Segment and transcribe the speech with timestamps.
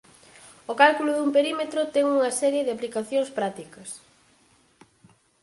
[0.71, 3.89] O cálculo dun perímetro ten unha serie de aplicacións prácticas.